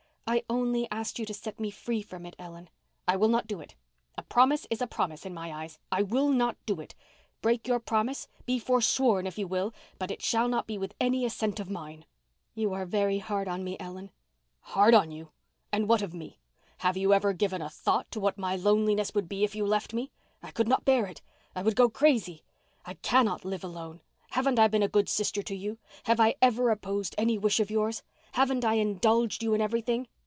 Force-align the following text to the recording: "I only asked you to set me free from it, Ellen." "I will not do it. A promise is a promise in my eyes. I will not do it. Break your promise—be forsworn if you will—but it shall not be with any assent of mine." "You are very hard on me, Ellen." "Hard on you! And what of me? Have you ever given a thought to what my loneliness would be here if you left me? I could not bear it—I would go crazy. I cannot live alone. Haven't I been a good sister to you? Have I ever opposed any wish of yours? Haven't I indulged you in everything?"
"I 0.33 0.43
only 0.49 0.87
asked 0.89 1.19
you 1.19 1.25
to 1.25 1.33
set 1.33 1.59
me 1.59 1.71
free 1.71 2.01
from 2.01 2.25
it, 2.25 2.37
Ellen." 2.39 2.69
"I 3.05 3.17
will 3.17 3.27
not 3.27 3.47
do 3.47 3.59
it. 3.59 3.75
A 4.17 4.23
promise 4.23 4.65
is 4.69 4.81
a 4.81 4.87
promise 4.87 5.25
in 5.25 5.33
my 5.33 5.51
eyes. 5.53 5.77
I 5.91 6.03
will 6.03 6.29
not 6.29 6.55
do 6.65 6.79
it. 6.79 6.95
Break 7.41 7.67
your 7.67 7.81
promise—be 7.81 8.57
forsworn 8.57 9.27
if 9.27 9.37
you 9.37 9.45
will—but 9.45 10.09
it 10.09 10.21
shall 10.21 10.47
not 10.47 10.67
be 10.67 10.77
with 10.77 10.95
any 11.01 11.25
assent 11.25 11.59
of 11.59 11.69
mine." 11.69 12.05
"You 12.55 12.71
are 12.71 12.85
very 12.85 13.17
hard 13.17 13.49
on 13.49 13.61
me, 13.65 13.75
Ellen." 13.77 14.09
"Hard 14.61 14.93
on 14.93 15.11
you! 15.11 15.31
And 15.69 15.89
what 15.89 16.01
of 16.01 16.13
me? 16.13 16.39
Have 16.77 16.95
you 16.95 17.13
ever 17.13 17.33
given 17.33 17.61
a 17.61 17.69
thought 17.69 18.09
to 18.11 18.21
what 18.21 18.37
my 18.37 18.55
loneliness 18.55 19.13
would 19.13 19.27
be 19.27 19.39
here 19.39 19.43
if 19.45 19.53
you 19.53 19.65
left 19.65 19.93
me? 19.93 20.13
I 20.41 20.51
could 20.51 20.69
not 20.69 20.85
bear 20.85 21.07
it—I 21.07 21.61
would 21.61 21.75
go 21.75 21.89
crazy. 21.89 22.45
I 22.85 22.93
cannot 22.93 23.43
live 23.43 23.65
alone. 23.65 23.99
Haven't 24.29 24.59
I 24.59 24.69
been 24.69 24.81
a 24.83 24.87
good 24.87 25.09
sister 25.09 25.43
to 25.43 25.55
you? 25.57 25.77
Have 26.05 26.21
I 26.21 26.35
ever 26.41 26.69
opposed 26.69 27.15
any 27.17 27.37
wish 27.37 27.59
of 27.59 27.69
yours? 27.69 28.01
Haven't 28.31 28.63
I 28.63 28.75
indulged 28.75 29.43
you 29.43 29.53
in 29.53 29.59
everything?" 29.59 30.07